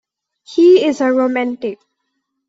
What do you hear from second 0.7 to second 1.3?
is a